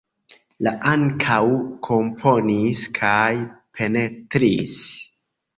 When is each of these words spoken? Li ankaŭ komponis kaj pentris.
Li 0.67 0.71
ankaŭ 0.91 1.35
komponis 1.87 2.87
kaj 3.01 3.29
pentris. 3.79 4.77